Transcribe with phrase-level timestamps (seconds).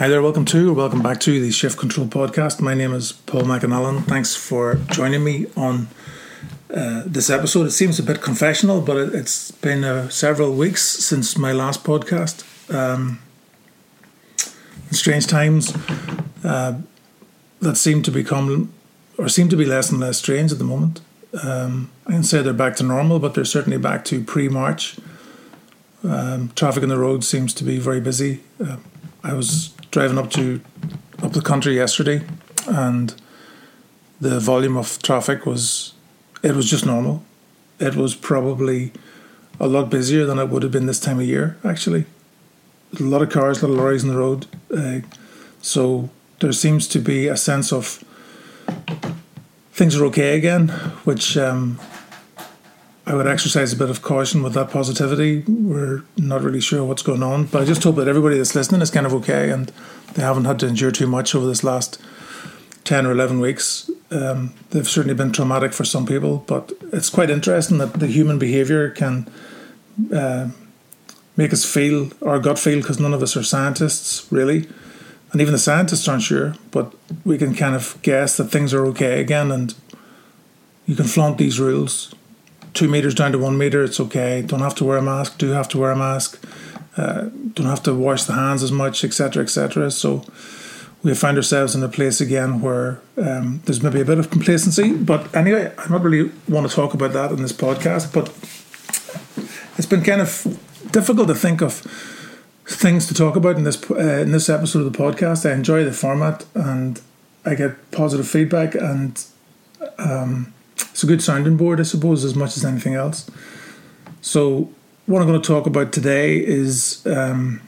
[0.00, 2.58] Hi there, welcome to or welcome back to the Shift Control podcast.
[2.58, 4.02] My name is Paul McAnallen.
[4.04, 5.88] Thanks for joining me on
[6.74, 7.66] uh, this episode.
[7.66, 11.84] It seems a bit confessional, but it, has been uh, several weeks since my last
[11.84, 12.46] podcast.
[12.74, 13.18] Um,
[14.90, 15.76] strange times
[16.44, 16.78] uh,
[17.60, 18.72] that seem to become
[19.18, 21.02] or seem to be less and less strange at the moment.
[21.42, 24.98] Um, I can say they're back to normal, but they're certainly back to pre March.
[26.02, 28.40] Um, traffic on the road seems to be very busy.
[28.58, 28.78] Uh,
[29.22, 30.60] I was driving up to
[31.22, 32.22] up the country yesterday,
[32.66, 33.14] and
[34.20, 35.94] the volume of traffic was
[36.42, 37.22] it was just normal.
[37.78, 38.92] It was probably
[39.58, 41.56] a lot busier than it would have been this time of year.
[41.64, 42.06] Actually,
[42.98, 44.46] a lot of cars, a lot of lorries on the road.
[44.74, 45.00] Uh,
[45.60, 46.08] so
[46.40, 48.02] there seems to be a sense of
[49.72, 50.68] things are okay again,
[51.04, 51.78] which um,
[53.10, 55.40] I would exercise a bit of caution with that positivity.
[55.40, 58.82] We're not really sure what's going on, but I just hope that everybody that's listening
[58.82, 59.72] is kind of okay and
[60.14, 62.00] they haven't had to endure too much over this last
[62.84, 63.90] 10 or 11 weeks.
[64.12, 68.38] Um, they've certainly been traumatic for some people, but it's quite interesting that the human
[68.38, 69.28] behavior can
[70.14, 70.50] uh,
[71.36, 74.68] make us feel our gut feel because none of us are scientists, really.
[75.32, 76.94] And even the scientists aren't sure, but
[77.24, 79.74] we can kind of guess that things are okay again and
[80.86, 82.14] you can flaunt these rules
[82.74, 84.42] two meters down to one meter, it's okay.
[84.42, 85.38] Don't have to wear a mask.
[85.38, 86.42] Do have to wear a mask.
[86.96, 89.90] Uh, don't have to wash the hands as much, etc., etc.
[89.90, 90.24] So
[91.02, 94.92] we find ourselves in a place again where um, there's maybe a bit of complacency.
[94.92, 98.12] But anyway, I don't really want to talk about that in this podcast.
[98.12, 98.28] But
[99.78, 100.58] it's been kind of
[100.90, 101.74] difficult to think of
[102.66, 105.48] things to talk about in this uh, in this episode of the podcast.
[105.48, 107.00] I enjoy the format and
[107.44, 109.24] I get positive feedback and.
[109.98, 110.52] Um,
[110.82, 113.30] it's a good sounding board, I suppose, as much as anything else.
[114.20, 114.70] So,
[115.06, 117.60] what I'm going to talk about today is um,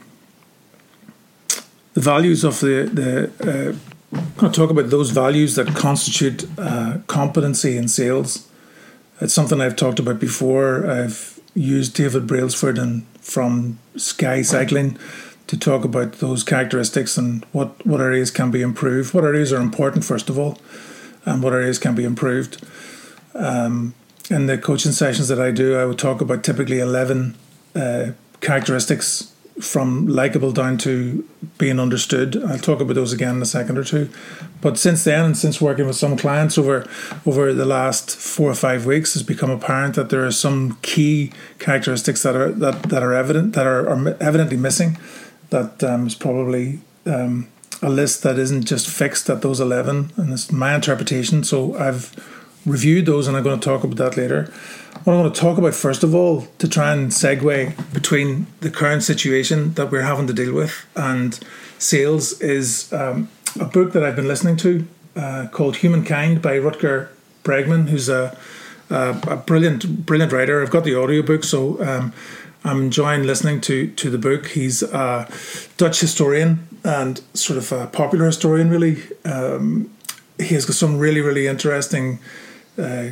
[1.93, 3.73] the values of the the.
[3.73, 3.75] Uh,
[4.13, 8.47] I'm going to talk about those values that constitute uh, competency in sales.
[9.19, 10.85] It's something I've talked about before.
[10.87, 14.99] I've used David Brailsford and from Sky Cycling
[15.47, 19.61] to talk about those characteristics and what, what areas can be improved, what areas are
[19.61, 20.57] important, first of all,
[21.25, 22.63] and what areas can be improved.
[23.35, 23.93] Um,
[24.29, 27.35] in the coaching sessions that I do, I would talk about typically 11
[27.75, 31.27] uh, characteristics from likable down to
[31.57, 32.41] being understood.
[32.43, 34.09] I'll talk about those again in a second or two.
[34.61, 36.87] But since then, and since working with some clients over
[37.25, 41.31] over the last four or five weeks, it's become apparent that there are some key
[41.59, 44.97] characteristics that are that, that are evident that are, are evidently missing.
[45.49, 47.47] That um, is probably um,
[47.83, 51.43] a list that isn't just fixed at those eleven, and it's my interpretation.
[51.43, 52.11] So I've
[52.65, 54.51] reviewed those, and I'm going to talk about that later.
[55.03, 58.69] What I want to talk about first of all, to try and segue between the
[58.69, 61.39] current situation that we're having to deal with and
[61.77, 63.29] sales, is um,
[63.59, 67.09] a book that I've been listening to uh, called Humankind by Rutger
[67.43, 68.37] Bregman, who's a,
[68.89, 70.61] a, a, brilliant, brilliant writer.
[70.61, 72.13] I've got the audiobook, so um,
[72.63, 74.47] I'm enjoying listening to to the book.
[74.47, 75.29] He's a
[75.77, 79.03] Dutch historian and sort of a popular historian, really.
[79.25, 79.91] Um,
[80.39, 82.19] he has got some really, really interesting
[82.77, 83.09] uh,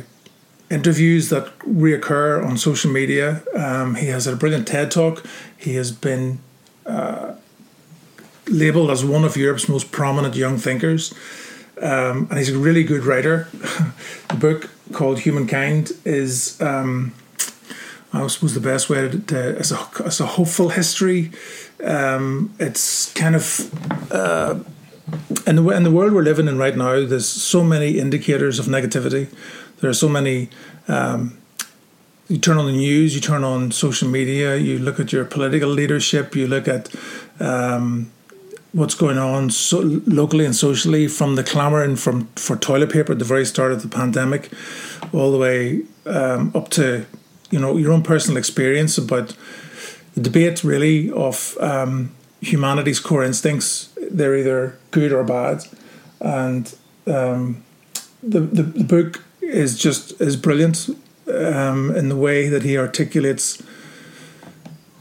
[0.70, 3.42] interviews that reoccur on social media.
[3.54, 5.24] Um, he has a brilliant TED talk.
[5.56, 6.38] He has been
[6.86, 7.34] uh,
[8.46, 11.14] labeled as one of Europe's most prominent young thinkers.
[11.80, 13.48] Um, and he's a really good writer.
[14.28, 17.12] the book called Humankind is, um,
[18.12, 21.32] I suppose, the best way to, as a as a hopeful history.
[21.82, 24.60] Um, it's kind of uh,
[25.46, 27.04] in the in the world we're living in right now.
[27.04, 29.28] There's so many indicators of negativity.
[29.80, 30.48] There are so many.
[30.88, 31.38] Um,
[32.28, 35.68] you turn on the news, you turn on social media, you look at your political
[35.68, 36.88] leadership, you look at
[37.40, 38.10] um,
[38.72, 43.12] what's going on so locally and socially, from the clamour and from for toilet paper
[43.12, 44.50] at the very start of the pandemic,
[45.12, 47.04] all the way um, up to
[47.50, 49.36] you know your own personal experience about
[50.14, 53.91] the debate really of um, humanity's core instincts.
[54.10, 55.66] They're either good or bad,
[56.20, 56.74] and
[57.06, 57.62] um,
[58.22, 60.88] the, the the book is just is brilliant
[61.28, 63.62] um, in the way that he articulates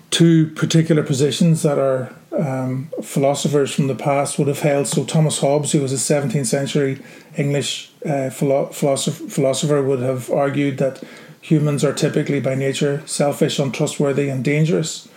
[0.09, 4.87] two particular positions that are um, philosophers from the past would have held.
[4.87, 7.01] So Thomas Hobbes, who was a 17th century
[7.37, 11.03] English uh, philosopher, philosopher, would have argued that
[11.41, 15.07] humans are typically by nature selfish, untrustworthy, and dangerous.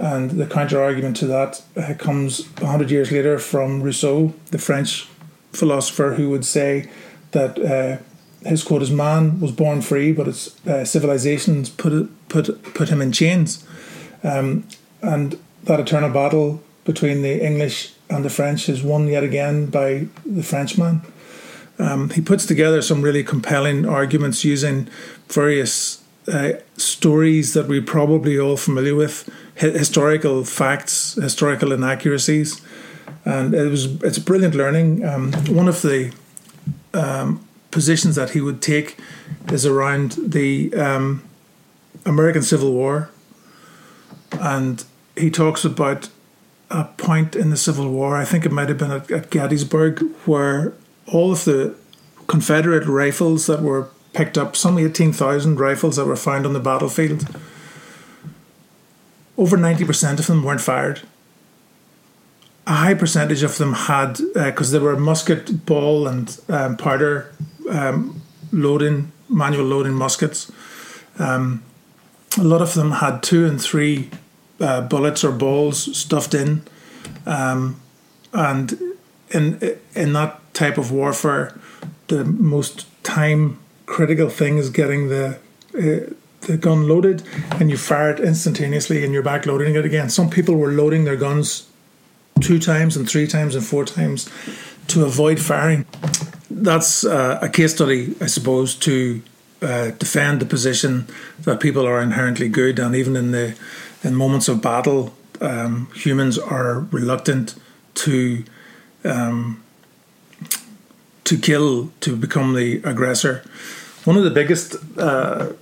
[0.00, 5.06] And the counter argument to that uh, comes 100 years later from Rousseau, the French
[5.52, 6.88] philosopher, who would say
[7.32, 8.02] that uh,
[8.48, 13.02] his quote is "Man was born free, but its uh, civilizations put put put him
[13.02, 13.66] in chains,"
[14.24, 14.66] um,
[15.02, 20.06] and that eternal battle between the English and the French is won yet again by
[20.24, 21.02] the Frenchman.
[21.78, 24.88] Um, he puts together some really compelling arguments using
[25.28, 29.28] various uh, stories that we're probably all familiar with,
[29.60, 32.60] historical facts, historical inaccuracies,
[33.24, 35.04] and it was it's brilliant learning.
[35.04, 36.12] Um, one of the
[36.94, 38.98] um, positions that he would take
[39.48, 41.22] is around the um,
[42.06, 43.10] American Civil War,
[44.32, 44.84] and
[45.16, 46.08] he talks about
[46.70, 48.16] a point in the Civil War.
[48.16, 50.72] I think it might have been at, at Gettysburg, where
[51.06, 51.74] all of the
[52.28, 57.26] Confederate rifles that were picked up, some 18,000 rifles that were found on the battlefield,
[59.40, 61.00] over 90% of them weren't fired.
[62.66, 67.32] A high percentage of them had, because uh, they were musket ball and um, powder
[67.70, 68.20] um,
[68.52, 70.52] loading, manual loading muskets.
[71.18, 71.62] Um,
[72.38, 74.10] a lot of them had two and three
[74.60, 76.62] uh, bullets or balls stuffed in,
[77.24, 77.80] um,
[78.34, 78.78] and
[79.30, 81.58] in in that type of warfare,
[82.08, 85.38] the most time critical thing is getting the
[85.74, 86.14] uh,
[86.50, 90.10] the gun loaded, and you fire it instantaneously, and you're back loading it again.
[90.10, 91.68] Some people were loading their guns
[92.40, 94.28] two times and three times and four times
[94.88, 95.86] to avoid firing.
[96.50, 99.22] That's uh, a case study, I suppose, to
[99.62, 101.06] uh, defend the position
[101.42, 103.56] that people are inherently good, and even in the
[104.02, 107.54] in moments of battle, um, humans are reluctant
[107.94, 108.42] to
[109.04, 109.62] um,
[111.24, 113.44] to kill to become the aggressor.
[114.04, 115.52] One of the biggest uh,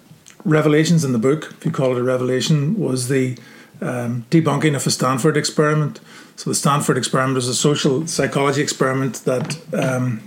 [0.48, 3.36] revelations in the book, if you call it a revelation, was the
[3.80, 6.00] um, debunking of the Stanford experiment.
[6.36, 10.20] So the Stanford experiment was a social psychology experiment that um,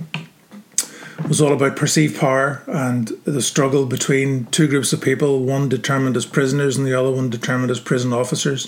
[1.27, 6.15] was all about perceived power and the struggle between two groups of people, one determined
[6.17, 8.67] as prisoners and the other one determined as prison officers.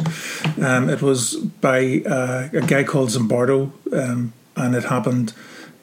[0.62, 5.34] Um, it was by uh, a guy called Zimbardo, um, and it happened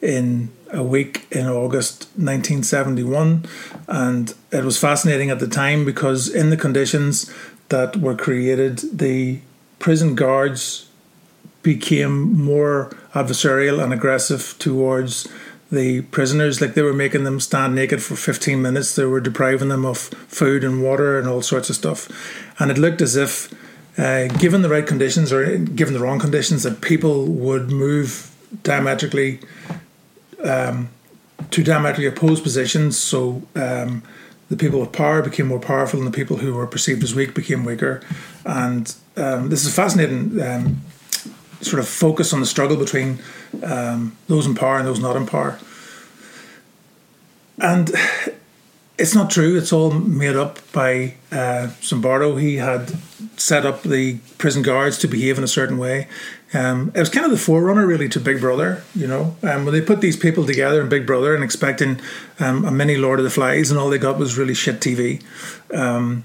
[0.01, 3.45] in a week in August 1971.
[3.87, 7.31] And it was fascinating at the time because, in the conditions
[7.69, 9.39] that were created, the
[9.79, 10.87] prison guards
[11.63, 15.27] became more adversarial and aggressive towards
[15.71, 16.59] the prisoners.
[16.59, 18.95] Like they were making them stand naked for 15 minutes.
[18.95, 22.09] They were depriving them of food and water and all sorts of stuff.
[22.59, 23.53] And it looked as if,
[23.97, 29.39] uh, given the right conditions or given the wrong conditions, that people would move diametrically
[30.43, 30.89] um,
[31.49, 32.97] to diametrically opposed positions.
[32.97, 34.03] So um,
[34.49, 37.33] the people with power became more powerful, and the people who were perceived as weak
[37.33, 38.01] became weaker.
[38.45, 40.81] And um, this is a fascinating um,
[41.61, 43.19] sort of focus on the struggle between
[43.63, 45.59] um, those in power and those not in power.
[47.57, 47.91] And
[48.97, 49.57] it's not true.
[49.57, 52.39] It's all made up by uh, Zimbardo.
[52.39, 52.91] He had
[53.37, 56.07] set up the prison guards to behave in a certain way.
[56.53, 58.83] Um, it was kind of the forerunner, really, to Big Brother.
[58.93, 61.99] You know, um, when they put these people together in Big Brother and expecting
[62.39, 65.23] um, a mini Lord of the Flies, and all they got was really shit TV.
[65.73, 66.23] Um,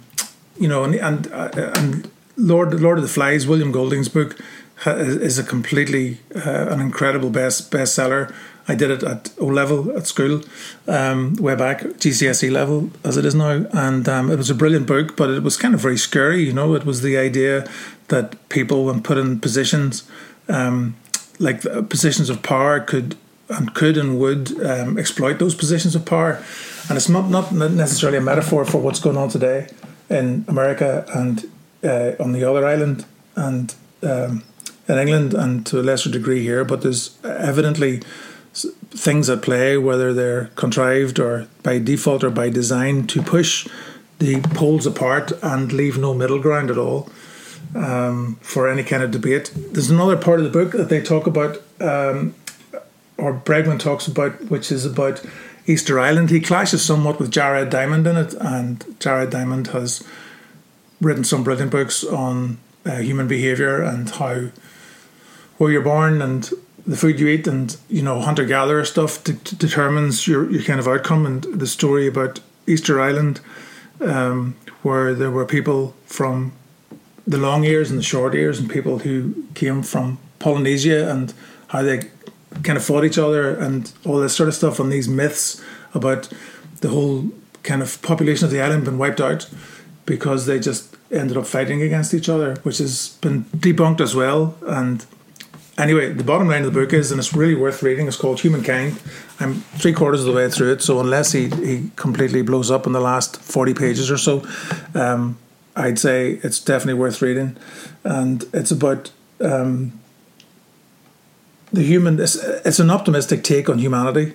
[0.59, 4.37] you know, and and, uh, and Lord Lord of the Flies, William Golding's book,
[4.87, 8.35] is a completely uh, an incredible best bestseller.
[8.69, 10.43] I did it at O level at school,
[10.89, 14.87] um, way back GCSE level as it is now, and um, it was a brilliant
[14.87, 15.17] book.
[15.17, 16.75] But it was kind of very scary, you know.
[16.75, 17.69] It was the idea
[18.09, 20.09] that people, when put in positions,
[20.49, 20.97] um,
[21.39, 23.17] like positions of power, could
[23.49, 26.43] and could and would um, exploit those positions of power.
[26.89, 29.69] And it's not not necessarily a metaphor for what's going on today
[30.09, 31.51] in America and
[31.85, 33.05] uh, on the other island
[33.35, 34.43] and um,
[34.89, 36.65] in England and to a lesser degree here.
[36.65, 38.03] But there's evidently
[38.97, 43.69] things at play, whether they're contrived or by default or by design, to push
[44.19, 47.11] the poles apart and leave no middle ground at all
[47.75, 49.53] um, for any kind of debate.
[49.55, 52.35] There's another part of the book that they talk about, um,
[53.19, 55.23] or Bregman talks about, which is about
[55.67, 56.31] Easter Island.
[56.31, 60.03] He clashes somewhat with Jared Diamond in it, and Jared Diamond has
[61.01, 64.49] written some brilliant books on uh, human behavior and how
[65.59, 66.51] where you're born and
[66.87, 70.79] the food you eat and you know hunter gatherer stuff d- determines your, your kind
[70.79, 73.41] of outcome and the story about Easter Island
[74.01, 76.53] um, where there were people from
[77.27, 81.35] the long ears and the short ears and people who came from Polynesia and
[81.69, 82.03] how they
[82.63, 85.63] kind of fought each other and all this sort of stuff and these myths
[85.93, 86.29] about
[86.81, 87.31] the whole
[87.63, 89.49] kind of population of the island been wiped out
[90.05, 94.57] because they just ended up fighting against each other, which has been debunked as well.
[94.67, 95.05] And
[95.79, 98.41] anyway, the bottom line of the book is, and it's really worth reading, it's called
[98.41, 99.01] Humankind.
[99.41, 102.87] I'm three quarters of the way through it, so unless he, he completely blows up
[102.87, 104.47] in the last 40 pages or so,
[104.95, 105.39] um,
[105.75, 107.57] I'd say it's definitely worth reading.
[108.03, 110.01] And it's about um,
[111.73, 112.19] the human.
[112.19, 114.35] It's, it's, an optimistic take on humanity,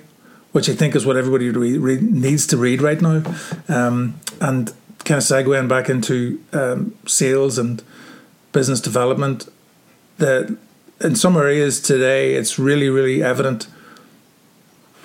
[0.51, 3.23] which I think is what everybody read, read, needs to read right now,
[3.67, 4.71] um, and
[5.03, 7.81] kind of segueing back into um, sales and
[8.51, 9.49] business development.
[10.17, 10.55] That
[11.03, 13.67] in some areas today, it's really, really evident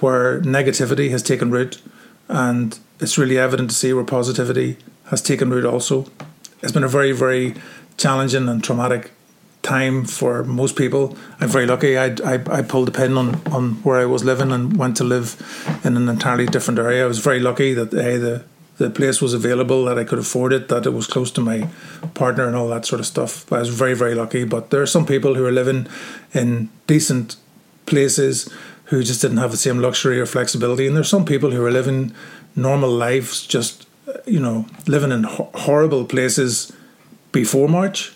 [0.00, 1.80] where negativity has taken root,
[2.28, 4.76] and it's really evident to see where positivity
[5.06, 6.06] has taken root also.
[6.62, 7.54] It's been a very, very
[7.96, 9.12] challenging and traumatic
[9.62, 11.16] time for most people.
[11.40, 11.98] I'm very lucky.
[11.98, 15.04] I, I, I pulled the pin on, on where I was living and went to
[15.04, 15.36] live
[15.84, 17.04] in an entirely different area.
[17.04, 18.44] I was very lucky that a, the
[18.78, 21.68] the place was available, that I could afford it, that it was close to my
[22.14, 23.50] partner and all that sort of stuff.
[23.52, 24.45] I was very, very lucky.
[24.45, 25.87] But there are some people who are living
[26.35, 27.37] in decent
[27.87, 28.52] places
[28.85, 30.87] who just didn't have the same luxury or flexibility.
[30.87, 32.14] And there's some people who are living
[32.54, 33.87] normal lives, just,
[34.26, 36.73] you know, living in ho- horrible places
[37.33, 38.14] before March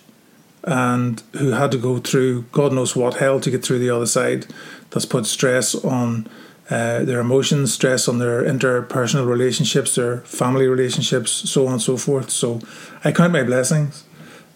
[0.64, 4.07] and who had to go through God knows what hell to get through the other
[4.07, 4.47] side.
[4.90, 6.29] That's put stress on
[6.71, 11.97] uh, their emotions, stress on their interpersonal relationships, their family relationships, so on and so
[11.97, 12.31] forth.
[12.31, 12.61] So
[13.05, 14.05] I count my blessings.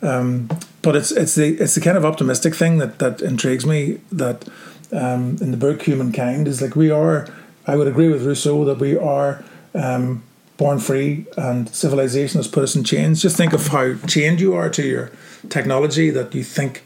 [0.00, 0.48] Um,
[0.82, 4.46] but it's it's the it's the kind of optimistic thing that, that intrigues me that
[4.92, 7.26] um, in the book Humankind is like we are
[7.66, 9.42] I would agree with Rousseau that we are
[9.74, 10.22] um,
[10.56, 13.22] born free and civilization has put us in chains.
[13.22, 15.10] Just think of how chained you are to your
[15.48, 16.84] technology that you think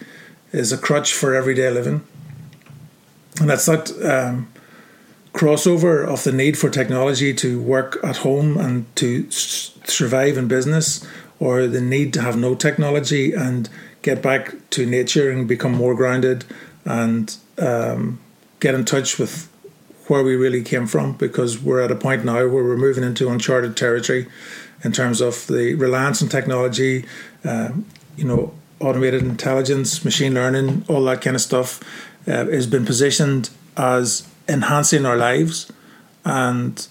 [0.53, 2.03] is a crutch for everyday living.
[3.41, 4.49] And that's that um,
[5.33, 11.07] crossover of the need for technology to work at home and to survive in business,
[11.41, 13.69] or the need to have no technology and
[14.03, 16.45] get back to nature and become more grounded
[16.85, 18.19] and um,
[18.61, 19.49] get in touch with
[20.07, 23.29] where we really came from because we're at a point now where we're moving into
[23.29, 24.27] uncharted territory
[24.83, 27.05] in terms of the reliance on technology,
[27.45, 27.71] uh,
[28.17, 31.81] you know, automated intelligence, machine learning, all that kind of stuff
[32.27, 35.71] uh, has been positioned as enhancing our lives.
[36.25, 36.87] And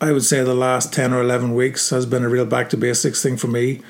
[0.00, 2.76] I would say the last 10 or 11 weeks has been a real back to
[2.76, 3.80] basics thing for me.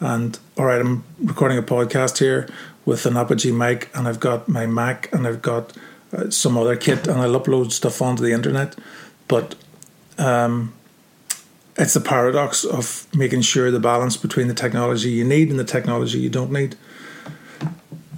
[0.00, 2.48] And all right, I'm recording a podcast here
[2.84, 5.76] with an Apogee mic, and I've got my Mac, and I've got
[6.16, 8.76] uh, some other kit, and I'll upload stuff onto the internet.
[9.26, 9.56] But
[10.16, 10.72] um,
[11.76, 15.64] it's the paradox of making sure the balance between the technology you need and the
[15.64, 16.76] technology you don't need.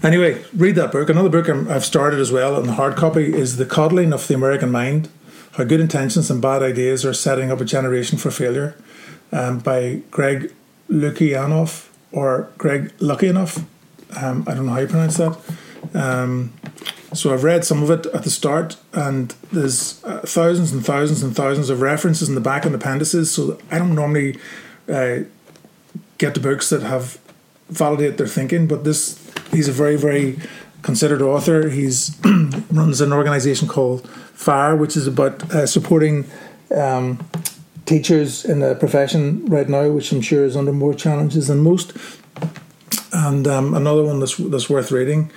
[0.03, 1.11] Anyway, read that book.
[1.11, 4.27] Another book i have started as well in the hard copy is The Coddling of
[4.29, 5.11] the American Mind
[5.53, 8.77] How Good Intentions and Bad Ideas Are Setting Up a Generation for Failure
[9.31, 10.55] um, by Greg
[10.89, 13.63] Lukianoff or Greg Lukianoff.
[14.17, 15.39] Um, I don't know how you pronounce that.
[15.93, 16.55] Um,
[17.13, 21.23] so I've read some of it at the start, and there's uh, thousands and thousands
[21.23, 23.31] and thousands of references in the back and appendices.
[23.31, 24.39] So I don't normally
[24.89, 25.21] uh,
[26.17, 27.19] get the books that have
[27.69, 30.39] validate their thinking, but this he's a very very
[30.83, 31.69] considered author.
[31.69, 32.17] He's
[32.71, 36.25] runs an organization called FIRE, which is about uh, supporting
[36.75, 37.19] um,
[37.85, 41.93] teachers in the profession right now, which I'm sure is under more challenges than most.
[43.13, 45.31] And um, another one that's that's worth reading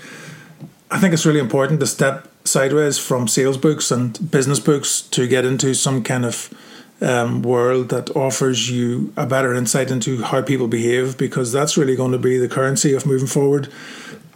[0.94, 5.28] I think it's really important to step sideways from sales books and business books to
[5.28, 6.54] get into some kind of
[7.02, 11.96] um, world that offers you a better insight into how people behave because that's really
[11.96, 13.70] going to be the currency of moving forward.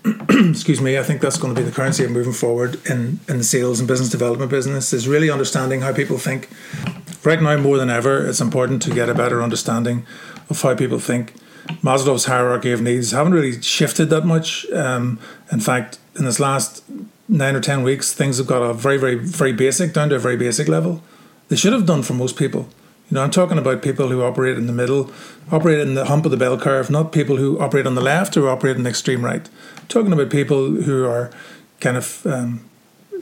[0.29, 3.39] Excuse me, I think that's going to be the currency of moving forward in, in
[3.39, 6.49] the sales and business development business is really understanding how people think.
[7.23, 10.05] Right now, more than ever, it's important to get a better understanding
[10.49, 11.33] of how people think.
[11.81, 14.69] Maslow's hierarchy of needs haven't really shifted that much.
[14.71, 15.19] Um,
[15.51, 16.83] in fact, in this last
[17.27, 20.19] nine or ten weeks, things have got a very, very, very basic down to a
[20.19, 21.03] very basic level.
[21.49, 22.69] They should have done for most people.
[23.09, 25.11] You know, I'm talking about people who operate in the middle,
[25.49, 28.35] operate in the hump of the bell curve, not people who operate on the left
[28.35, 29.49] or operate in the extreme right.
[29.89, 31.31] Talking about people who are
[31.79, 32.69] kind of um,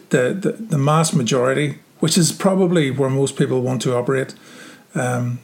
[0.09, 4.33] the, the, the mass majority, which is probably where most people want to operate.
[4.95, 5.39] Um,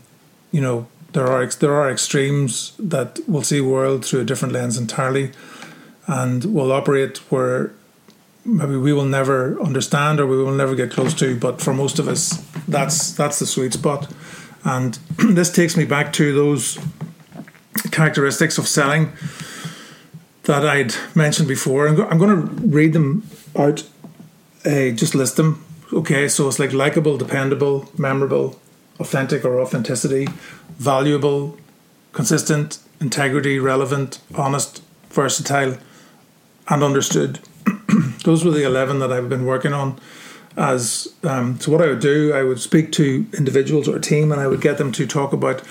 [0.51, 4.77] you know, there are there are extremes that will see world through a different lens
[4.77, 5.31] entirely
[6.07, 7.73] and will operate where
[8.43, 11.99] maybe we will never understand or we will never get close to but for most
[11.99, 14.11] of us that's that's the sweet spot
[14.63, 14.95] and
[15.29, 16.79] this takes me back to those
[17.91, 19.11] characteristics of selling
[20.43, 23.83] that I'd mentioned before I'm, I'm going to read them out
[24.65, 28.59] uh, just list them okay so it's like likable dependable memorable
[28.99, 30.27] authentic or authenticity
[30.77, 31.57] valuable
[32.13, 35.77] consistent integrity relevant honest versatile
[36.69, 37.39] and understood.
[38.23, 39.99] Those were the 11 that I've been working on.
[40.57, 44.31] As um, so, what I would do, I would speak to individuals or a team,
[44.31, 45.63] and I would get them to talk about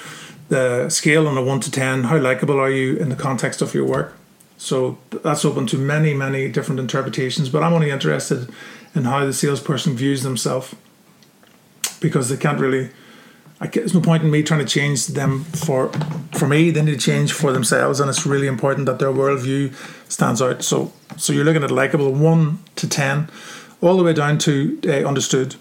[0.49, 2.05] the scale on a one to ten.
[2.05, 4.15] How likable are you in the context of your work?
[4.61, 7.49] So that's open to many, many different interpretations.
[7.49, 8.53] But I'm only interested
[8.95, 10.77] in how the salesperson views themselves
[11.99, 12.91] because they can't really.
[13.59, 15.91] I, there's no point in me trying to change them for
[16.35, 16.71] for me.
[16.71, 19.73] They need to change for themselves, and it's really important that their worldview
[20.11, 20.63] stands out.
[20.63, 23.31] So, so you're looking at likable one to ten,
[23.81, 25.55] all the way down to uh, understood.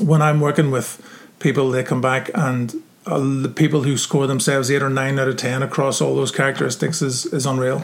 [0.00, 1.00] When I'm working with
[1.38, 5.28] people, they come back and uh, the people who score themselves eight or nine out
[5.28, 7.82] of ten across all those characteristics is is unreal.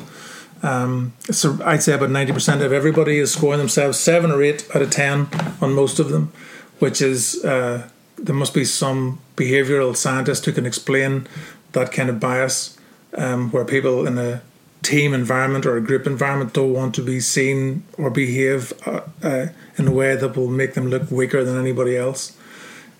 [0.62, 4.68] Um, so I'd say about ninety percent of everybody is scoring themselves seven or eight
[4.74, 5.28] out of ten
[5.60, 6.32] on most of them,
[6.78, 11.26] which is uh, there must be some behavioral scientist who can explain
[11.72, 12.78] that kind of bias,
[13.16, 14.40] um, where people in a
[14.82, 19.46] team environment or a group environment don't want to be seen or behave uh, uh,
[19.78, 22.36] in a way that will make them look weaker than anybody else.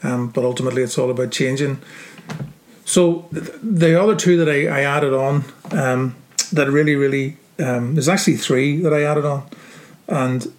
[0.04, 1.78] Um, but ultimately, it's all about changing.
[2.84, 6.16] So the other two that I, I added on um,
[6.52, 9.48] that really, really, um, there's actually three that I added on,
[10.08, 10.52] and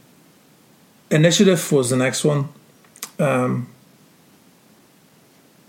[1.12, 2.50] initiative was the next one.
[3.20, 3.68] Um,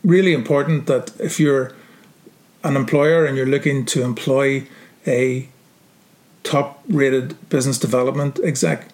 [0.02, 1.72] really important that if you're
[2.62, 4.66] an employer and you're looking to employ
[5.06, 5.48] a
[6.42, 8.88] top rated business development exec,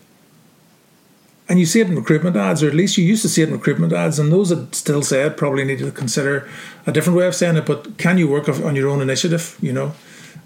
[1.50, 3.48] and you see it in recruitment ads, or at least you used to see it
[3.48, 6.48] in recruitment ads, and those that still say it probably need to consider
[6.86, 7.66] a different way of saying it.
[7.66, 9.58] But can you work on your own initiative?
[9.60, 9.92] You know,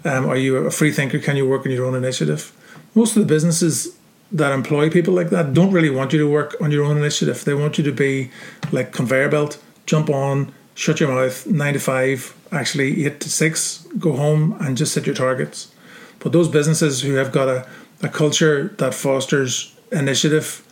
[0.03, 1.19] um, are you a free thinker?
[1.19, 2.51] Can you work on your own initiative?
[2.95, 3.95] Most of the businesses
[4.31, 7.45] that employ people like that don't really want you to work on your own initiative.
[7.45, 8.31] They want you to be
[8.71, 13.87] like conveyor belt, jump on, shut your mouth, nine to five, actually eight to six,
[13.99, 15.71] go home and just set your targets.
[16.17, 17.67] But those businesses who have got a,
[18.01, 20.64] a culture that fosters initiative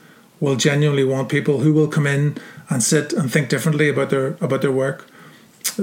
[0.43, 2.35] will genuinely want people who will come in
[2.69, 5.07] and sit and think differently about their about their work.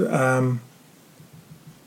[0.07, 0.61] Um,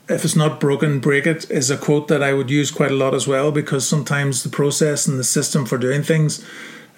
[0.09, 2.95] if it's not broken, break it is a quote that I would use quite a
[2.95, 6.45] lot as well because sometimes the process and the system for doing things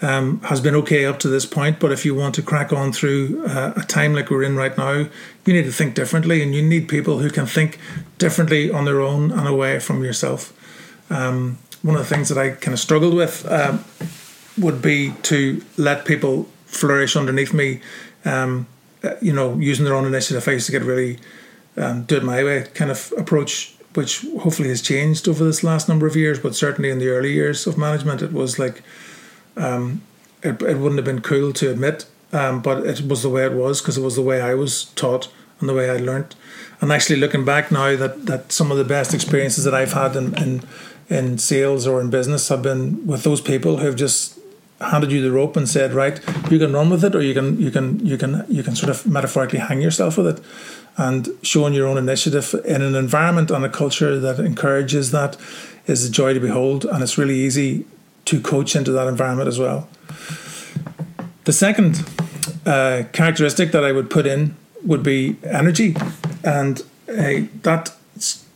[0.01, 1.79] um, has been okay up to this point.
[1.79, 4.75] But if you want to crack on through uh, a time like we're in right
[4.75, 5.05] now,
[5.45, 7.77] you need to think differently and you need people who can think
[8.17, 10.51] differently on their own and away from yourself.
[11.11, 13.45] Um, one of the things that I kind of struggled with.
[13.45, 13.77] Uh,
[14.57, 17.81] would be to let people flourish underneath me.
[18.25, 18.67] Um,
[19.03, 20.47] uh, you know, using their own initiative.
[20.47, 21.19] I used to get really
[21.77, 25.87] um, do it my way kind of approach, which hopefully has changed over this last
[25.87, 26.39] number of years.
[26.39, 28.81] But certainly in the early years of management, it was like
[29.55, 30.01] um,
[30.41, 33.53] it, it wouldn't have been cool to admit, um, but it was the way it
[33.53, 36.35] was because it was the way I was taught and the way I learned.
[36.81, 40.15] And actually, looking back now, that that some of the best experiences that I've had
[40.15, 40.61] in in,
[41.07, 44.36] in sales or in business have been with those people who have just
[44.79, 46.19] handed you the rope and said, "Right,
[46.51, 48.89] you can run with it, or you can you can you can you can sort
[48.89, 50.43] of metaphorically hang yourself with it."
[50.97, 55.37] And showing your own initiative in an environment and a culture that encourages that
[55.85, 57.85] is a joy to behold, and it's really easy
[58.25, 59.87] to coach into that environment as well.
[61.45, 62.03] The second
[62.65, 65.95] uh, characteristic that I would put in would be energy,
[66.43, 67.93] and uh, that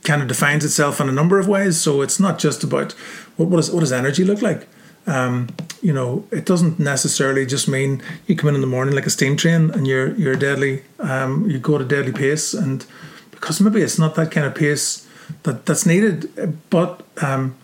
[0.03, 1.79] kind of defines itself in a number of ways.
[1.79, 2.93] So it's not just about
[3.37, 4.67] what, what, is, what does energy look like.
[5.07, 5.49] Um,
[5.81, 9.09] you know, it doesn't necessarily just mean you come in in the morning like a
[9.09, 10.83] steam train and you're you're deadly.
[10.99, 12.85] Um, you go at a deadly pace, and
[13.31, 15.07] because maybe it's not that kind of pace
[15.43, 17.55] that that's needed, but um,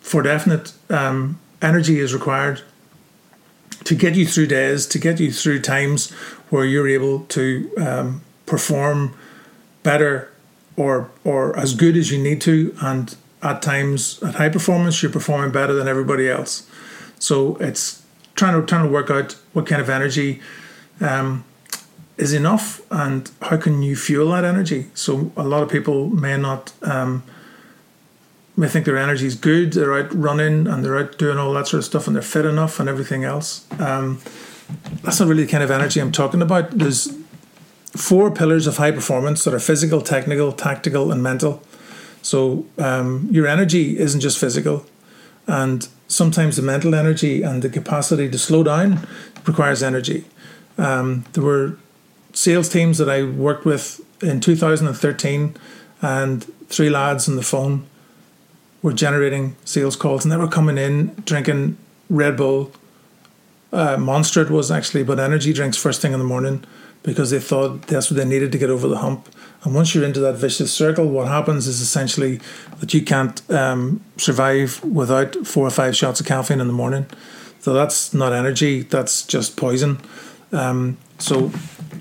[0.00, 2.62] for definite um, energy is required
[3.84, 6.10] to get you through days, to get you through times
[6.50, 9.14] where you're able to um, perform
[9.82, 10.30] better
[10.76, 15.12] or or as good as you need to, and at times at high performance you're
[15.12, 16.66] performing better than everybody else.
[17.22, 18.02] So it's
[18.34, 20.40] trying to trying to work out what kind of energy
[21.00, 21.44] um,
[22.16, 24.86] is enough and how can you fuel that energy.
[24.94, 27.22] So a lot of people may not um,
[28.56, 29.72] may think their energy is good.
[29.72, 32.44] They're out running and they're out doing all that sort of stuff and they're fit
[32.44, 33.66] enough and everything else.
[33.78, 34.20] Um,
[35.02, 36.72] that's not really the kind of energy I'm talking about.
[36.72, 37.16] There's
[37.96, 41.62] four pillars of high performance that are physical, technical, tactical, and mental.
[42.20, 44.86] So um, your energy isn't just physical,
[45.46, 49.06] and sometimes the mental energy and the capacity to slow down
[49.46, 50.24] requires energy.
[50.78, 51.76] Um, there were
[52.32, 55.56] sales teams that I worked with in 2013,
[56.00, 57.86] and three lads on the phone
[58.82, 61.76] were generating sales calls, and they were coming in drinking
[62.10, 62.72] Red Bull.
[63.72, 66.64] Uh, Monster it was actually, but energy drinks first thing in the morning
[67.02, 69.28] because they thought that's what they needed to get over the hump.
[69.64, 72.40] And once you're into that vicious circle, what happens is essentially
[72.80, 77.06] that you can't um, survive without four or five shots of caffeine in the morning.
[77.60, 80.00] So that's not energy, that's just poison.
[80.50, 81.50] Um, so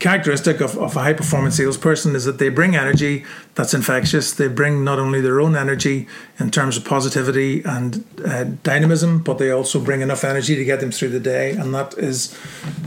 [0.01, 4.33] characteristic of, of a high performance salesperson is that they bring energy that's infectious.
[4.33, 6.07] They bring not only their own energy
[6.39, 10.79] in terms of positivity and uh, dynamism, but they also bring enough energy to get
[10.79, 11.51] them through the day.
[11.51, 12.35] And that is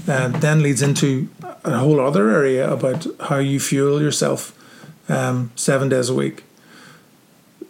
[0.08, 1.28] uh, then leads into
[1.64, 4.52] a whole other area about how you fuel yourself
[5.08, 6.42] um, seven days a week.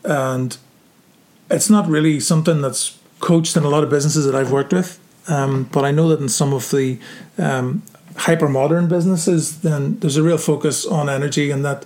[0.05, 0.57] And
[1.51, 4.99] it's not really something that's coached in a lot of businesses that I've worked with.
[5.29, 6.99] Um, but I know that in some of the
[7.39, 7.83] um,
[8.17, 11.85] hyper modern businesses, then there's a real focus on energy and that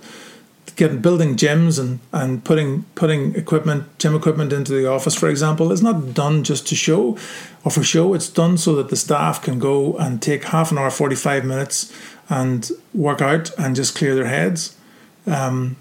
[0.75, 5.71] getting building gyms and, and putting putting equipment, gym equipment into the office, for example,
[5.71, 7.17] is not done just to show
[7.65, 8.13] or for show.
[8.13, 11.43] It's done so that the staff can go and take half an hour, forty five
[11.43, 11.91] minutes,
[12.29, 14.77] and work out and just clear their heads.
[15.25, 15.75] Um,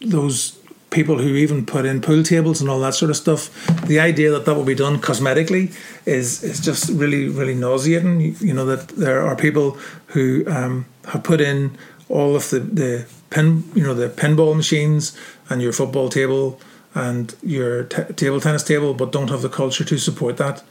[0.00, 0.58] those
[0.92, 3.50] people who even put in pool tables and all that sort of stuff.
[3.86, 5.74] The idea that that will be done cosmetically
[6.06, 8.20] is is just really really nauseating.
[8.20, 9.78] You, you know that there are people
[10.08, 11.76] who um, have put in
[12.08, 15.16] all of the the pin you know the pinball machines
[15.48, 16.60] and your football table
[16.94, 20.62] and your t- table tennis table, but don't have the culture to support that.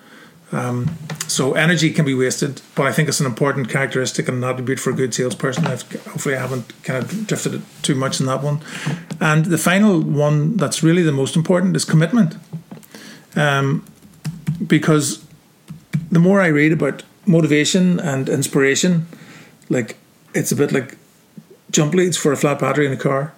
[0.52, 4.50] Um, so energy can be wasted, but I think it's an important characteristic and an
[4.50, 5.66] attribute for a good salesperson.
[5.66, 8.60] I've, hopefully, I haven't kind of drifted too much in that one.
[9.22, 12.36] And the final one that's really the most important is commitment,
[13.36, 13.86] um,
[14.68, 15.24] because
[16.12, 19.08] the more I read about motivation and inspiration,
[19.70, 19.98] like
[20.34, 20.98] it's a bit like
[21.70, 23.34] jump leads for a flat battery in a car.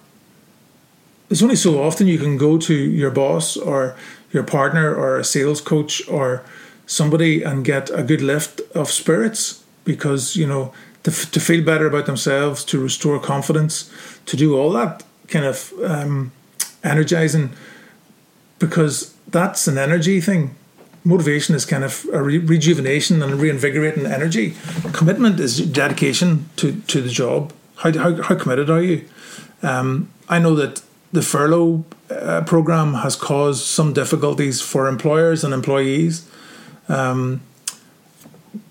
[1.28, 3.96] There's only so often you can go to your boss or
[4.32, 6.42] your partner or a sales coach or
[6.86, 11.86] somebody and get a good lift of spirits because you know to, to feel better
[11.86, 13.90] about themselves to restore confidence
[14.26, 16.32] to do all that kind of um,
[16.82, 17.50] energizing
[18.58, 20.54] because that's an energy thing.
[21.04, 24.54] Motivation is kind of a re- rejuvenation and reinvigorating energy.
[24.92, 27.52] Commitment is dedication to, to the job.
[27.76, 29.04] How, how, how committed are you?
[29.62, 35.54] Um, i know that the furlough uh, program has caused some difficulties for employers and
[35.54, 36.28] employees
[36.88, 37.40] um,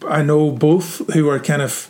[0.07, 1.89] I know both who are kind of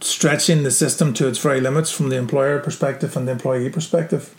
[0.00, 4.34] stretching the system to its very limits from the employer perspective and the employee perspective.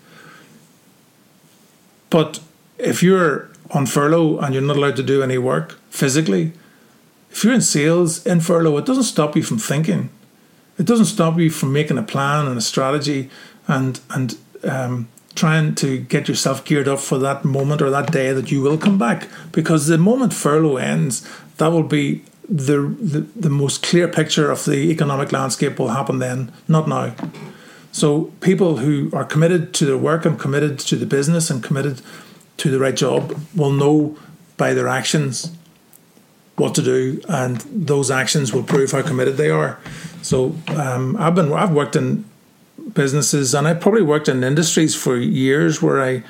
[2.10, 2.40] But
[2.78, 6.54] if you're on furlough and you're not allowed to do any work physically,
[7.30, 10.10] if you're in sales in furlough, it doesn't stop you from thinking.
[10.78, 13.30] It doesn't stop you from making a plan and a strategy
[13.68, 18.34] and and um, trying to get yourself geared up for that moment or that day
[18.34, 19.28] that you will come back.
[19.52, 24.66] Because the moment furlough ends, that will be the, the, the most clear picture of
[24.66, 27.16] the economic landscape will happen then, not now.
[27.92, 32.02] So people who are committed to their work and committed to the business and committed
[32.58, 34.18] to the right job will know
[34.58, 35.52] by their actions
[36.58, 39.80] what to do, and those actions will prove how committed they are.
[40.22, 42.26] So um, I've been I've worked in
[42.94, 46.24] businesses, and I probably worked in industries for years where I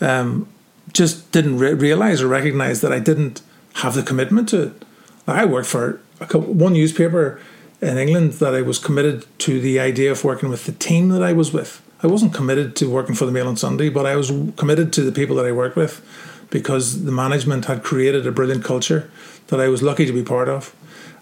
[0.00, 0.48] um,
[0.92, 3.42] just didn't re- realize or recognize that I didn't
[3.74, 4.84] have the commitment to it.
[5.26, 7.40] I worked for couple, one newspaper
[7.80, 11.22] in England that I was committed to the idea of working with the team that
[11.22, 11.82] I was with.
[12.02, 15.02] I wasn't committed to working for the Mail on Sunday, but I was committed to
[15.02, 16.04] the people that I worked with
[16.50, 19.10] because the management had created a brilliant culture
[19.48, 20.74] that I was lucky to be part of.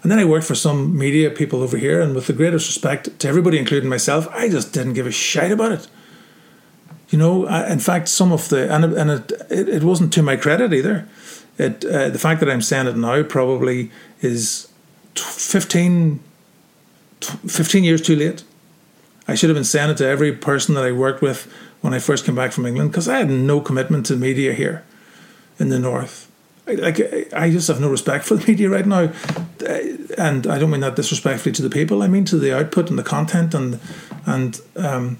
[0.05, 3.17] And then I worked for some media people over here, and with the greatest respect
[3.17, 5.87] to everybody, including myself, I just didn't give a shit about it.
[7.09, 10.21] You know, I, in fact, some of the and and it, it, it wasn't to
[10.21, 11.07] my credit either.
[11.57, 13.89] It uh, the fact that I'm saying it now probably
[14.21, 14.71] is
[15.15, 16.19] 15,
[17.21, 18.43] 15 years too late.
[19.27, 21.99] I should have been saying it to every person that I worked with when I
[21.99, 24.83] first came back from England because I had no commitment to media here
[25.57, 26.29] in the north
[26.67, 29.11] like I just have no respect for the media right now,
[30.17, 32.01] and I don't mean that disrespectfully to the people.
[32.01, 33.79] I mean to the output and the content and
[34.25, 35.17] and um,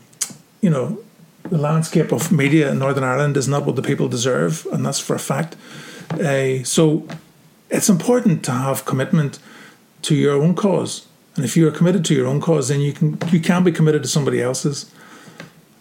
[0.62, 1.00] you know
[1.44, 5.00] the landscape of media in Northern Ireland is not what the people deserve, and that's
[5.00, 5.56] for a fact.
[6.12, 7.08] Uh, so
[7.70, 9.40] it's important to have commitment
[10.04, 12.94] to your own cause, and if you are committed to your own cause, then you
[12.94, 14.92] can you can be committed to somebody else's.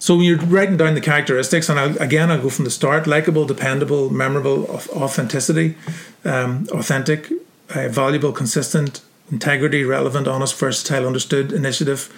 [0.04, 3.06] So when you're writing down the characteristics, and I'll, again, I'll go from the start:
[3.06, 5.76] likable, dependable, memorable, authenticity,
[6.26, 7.32] um, authentic,
[7.74, 9.00] uh, valuable, consistent,
[9.32, 12.12] integrity, relevant, honest, versatile, understood, initiative,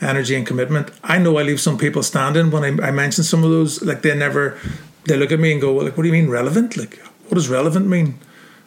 [0.00, 0.90] energy, and commitment.
[1.04, 3.82] I know I leave some people standing when I, I mention some of those.
[3.82, 4.58] Like they never,
[5.04, 6.78] they look at me and go, "Like, what do you mean relevant?
[6.78, 8.18] Like, what does relevant mean?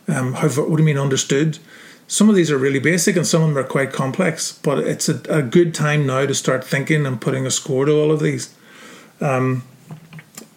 [0.08, 1.58] Um, how, what do you mean understood?"
[2.12, 5.08] Some of these are really basic and some of them are quite complex, but it's
[5.08, 8.20] a, a good time now to start thinking and putting a score to all of
[8.20, 8.54] these,
[9.22, 9.64] um,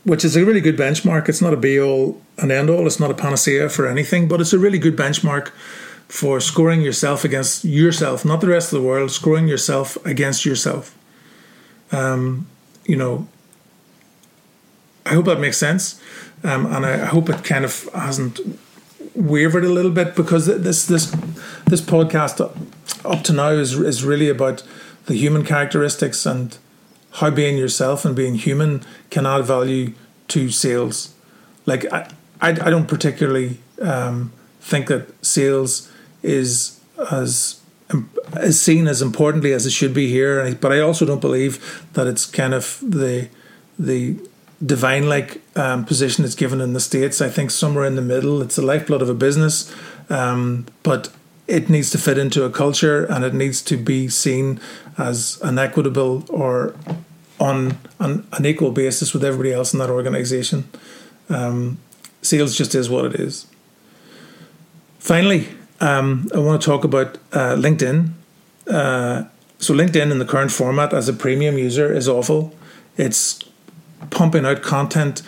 [0.03, 1.29] which is a really good benchmark.
[1.29, 4.41] It's not a be all and end all, it's not a panacea for anything, but
[4.41, 5.51] it's a really good benchmark
[6.09, 10.99] for scoring yourself against yourself, not the rest of the world, scoring yourself against yourself.
[11.93, 12.49] Um,
[12.85, 13.29] you know,
[15.07, 16.03] I hope that makes sense,
[16.43, 18.41] um, and I, I hope it kind of hasn't
[19.15, 21.11] wavered a little bit because this this
[21.67, 22.41] this podcast
[23.05, 24.63] up to now is is really about
[25.07, 26.59] the human characteristics and
[27.13, 29.93] how being yourself and being human can add value
[30.29, 31.15] to sales.
[31.67, 32.09] Like I
[32.41, 35.91] I, I don't particularly um, think that sales
[36.23, 37.61] is as
[38.37, 42.07] is seen as importantly as it should be here, but I also don't believe that
[42.07, 43.29] it's kind of the
[43.79, 44.17] the
[44.65, 47.21] divine like um, position it's given in the states.
[47.21, 49.75] I think somewhere in the middle, it's the lifeblood of a business,
[50.09, 51.11] um, but
[51.47, 54.61] it needs to fit into a culture and it needs to be seen
[54.97, 56.75] as an equitable or
[57.39, 60.65] on an, an equal basis with everybody else in that organization.
[61.29, 61.79] Um,
[62.23, 63.47] sales just is what it is.
[64.99, 65.49] Finally,
[65.81, 68.11] um, I want to talk about uh, LinkedIn.
[68.67, 69.25] Uh,
[69.59, 72.55] so, LinkedIn in the current format as a premium user is awful.
[72.97, 73.41] It's
[74.11, 75.23] pumping out content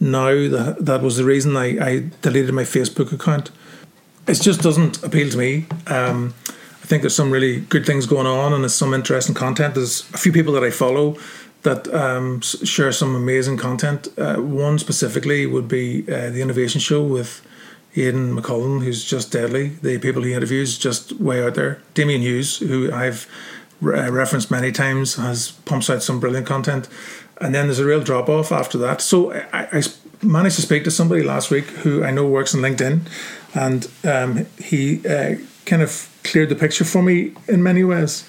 [0.00, 0.48] now.
[0.48, 3.50] That, that was the reason I, I deleted my Facebook account.
[4.26, 5.66] It just doesn't appeal to me.
[5.86, 9.74] Um, I think there's some really good things going on and there's some interesting content.
[9.74, 11.16] There's a few people that I follow
[11.62, 14.08] that um, share some amazing content.
[14.16, 17.42] Uh, one specifically would be uh, the Innovation Show with
[17.96, 19.68] Aidan McCullen, who's just deadly.
[19.82, 21.82] The people he interviews just way out there.
[21.94, 23.26] Damian Hughes, who I've
[23.80, 26.88] re- uh, referenced many times, has pumps out some brilliant content.
[27.40, 29.00] And then there's a real drop off after that.
[29.00, 29.82] So I, I,
[30.22, 33.02] managed to speak to somebody last week who I know works in LinkedIn,
[33.54, 38.28] and um, he uh, kind of cleared the picture for me in many ways.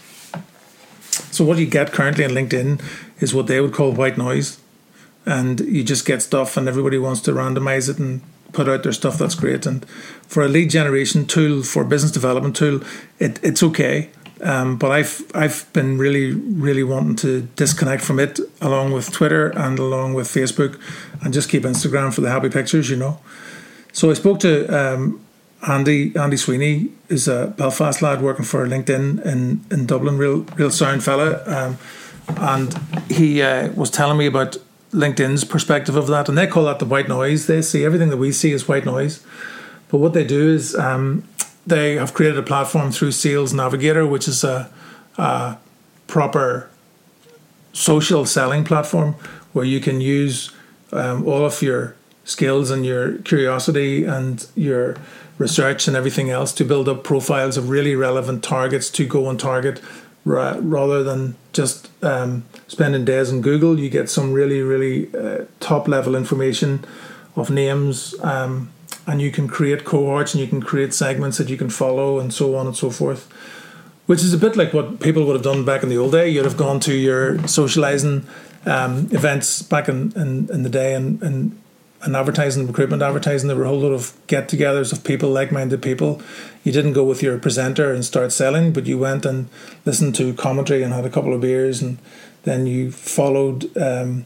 [1.32, 2.82] So what you get currently on LinkedIn
[3.19, 4.60] is what they would call white noise,
[5.26, 8.22] and you just get stuff, and everybody wants to randomize it and
[8.54, 9.17] put out their stuff.
[9.17, 9.65] That's great.
[9.65, 9.88] And
[10.28, 12.82] for a lead generation tool, for business development tool,
[13.19, 14.10] it, it's okay.
[14.41, 19.49] Um, but I've I've been really really wanting to disconnect from it, along with Twitter
[19.49, 20.80] and along with Facebook,
[21.21, 23.19] and just keep Instagram for the happy pictures, you know.
[23.91, 25.19] So I spoke to um,
[25.67, 30.71] Andy Andy Sweeney, is a Belfast lad working for LinkedIn in, in Dublin, real real
[30.71, 31.78] sound fella, um,
[32.38, 34.58] and he uh, was telling me about
[34.91, 37.47] LinkedIn's perspective of that, and they call that the white noise.
[37.47, 39.25] They see everything that we see as white noise,
[39.89, 41.28] but what they do is um,
[41.69, 44.69] they have created a platform through Sales Navigator, which is a,
[45.17, 45.58] a
[46.08, 46.69] proper
[47.73, 49.13] social selling platform
[49.53, 50.51] where you can use
[50.91, 54.97] um, all of your skills and your curiosity and your
[55.38, 59.39] research and everything else to build up profiles of really relevant targets to go and
[59.39, 59.82] target
[60.25, 63.79] rather than just um, spending days on Google.
[63.79, 66.86] You get some really, really uh, top level information
[67.36, 68.71] of names, um,
[69.10, 72.32] and you can create cohorts and you can create segments that you can follow and
[72.32, 73.28] so on and so forth.
[74.06, 76.30] Which is a bit like what people would have done back in the old day.
[76.30, 78.26] You'd have gone to your socializing
[78.65, 81.60] um, events back in, in, in the day and, and
[82.02, 85.52] and advertising, recruitment advertising, there were a whole lot of get togethers of people, like
[85.52, 86.22] minded people.
[86.63, 89.50] You didn't go with your presenter and start selling, but you went and
[89.86, 91.98] listened to commentary and had a couple of beers, and
[92.43, 94.26] then you followed, um,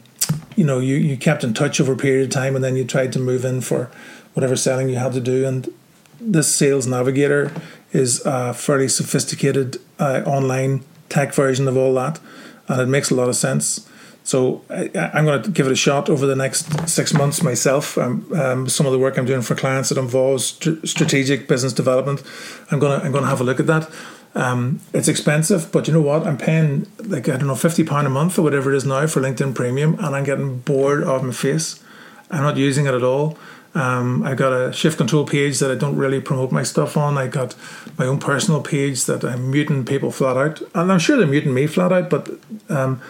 [0.54, 2.84] you know, you, you kept in touch over a period of time, and then you
[2.84, 3.90] tried to move in for
[4.34, 5.46] whatever selling you had to do.
[5.46, 5.72] And
[6.20, 7.52] this Sales Navigator
[7.92, 12.20] is a fairly sophisticated uh, online tech version of all that,
[12.68, 13.88] and it makes a lot of sense.
[14.24, 17.98] So I, am going to give it a shot over the next six months myself.
[17.98, 21.74] Um, um, some of the work I'm doing for clients that involves st- strategic business
[21.74, 22.22] development,
[22.70, 23.90] I'm going to I'm going to have a look at that.
[24.34, 26.26] Um, it's expensive, but you know what?
[26.26, 29.06] I'm paying like I don't know fifty pound a month or whatever it is now
[29.06, 31.84] for LinkedIn Premium, and I'm getting bored of my face.
[32.30, 33.36] I'm not using it at all.
[33.74, 37.18] Um, I got a shift control page that I don't really promote my stuff on.
[37.18, 37.56] I got
[37.98, 41.54] my own personal page that I'm muting people flat out, and I'm sure they're muting
[41.54, 42.30] me flat out, but
[42.68, 43.00] um,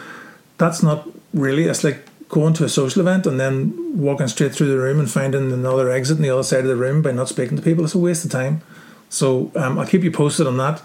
[0.57, 1.65] that's not really.
[1.65, 5.11] It's like going to a social event and then walking straight through the room and
[5.11, 7.85] finding another exit on the other side of the room by not speaking to people.
[7.85, 8.63] It's a waste of time.
[9.09, 10.83] So um, I'll keep you posted on that.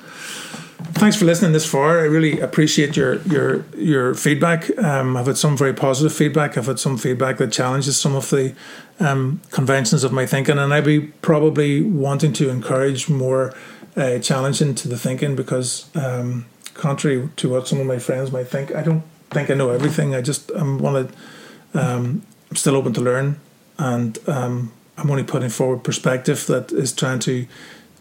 [0.82, 2.00] Thanks for listening this far.
[2.00, 4.78] I really appreciate your your your feedback.
[4.78, 6.58] Um, I've had some very positive feedback.
[6.58, 8.56] I've had some feedback that challenges some of the
[9.02, 13.54] um, conventions of my thinking, and I'd be probably wanting to encourage more
[13.98, 18.48] uh, challenging to the thinking because, um, contrary to what some of my friends might
[18.48, 20.16] think, I don't think I know everything.
[20.16, 23.38] I just I'm want to um, I'm still open to learn,
[23.78, 27.48] and um, I'm only putting forward perspective that is trying to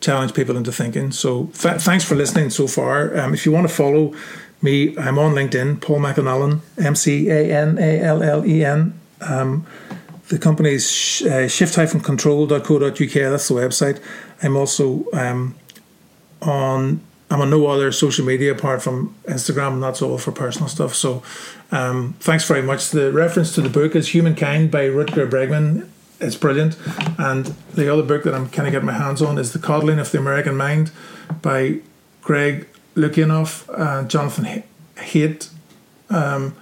[0.00, 1.12] challenge people into thinking.
[1.12, 3.16] So th- thanks for listening so far.
[3.18, 4.14] Um, if you want to follow
[4.62, 8.98] me, I'm on LinkedIn, Paul McAnallen, M C A N A L L E N.
[9.20, 9.66] Um,
[10.28, 12.60] the company is sh- uh, shift-control.co.uk.
[12.92, 14.00] That's the website.
[14.42, 15.54] I'm also um,
[16.42, 20.68] on I'm on no other social media apart from Instagram, and that's all for personal
[20.68, 20.94] stuff.
[20.94, 21.22] So,
[21.70, 22.90] um, thanks very much.
[22.90, 25.88] The reference to the book is Humankind by Rutger Bregman.
[26.20, 26.76] It's brilliant.
[27.18, 29.98] And the other book that I'm kind of getting my hands on is The Coddling
[29.98, 30.90] of the American Mind
[31.42, 31.80] by
[32.22, 34.64] Greg Lukianoff and Jonathan
[34.96, 35.50] Haidt,
[36.10, 36.56] um,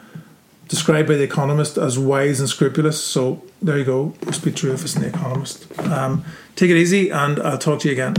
[0.68, 3.02] described by The Economist as wise and scrupulous.
[3.02, 4.14] So, there you go.
[4.26, 5.66] Must be true if it's in The Economist.
[5.80, 8.14] Um, take it easy, and I'll talk to you again.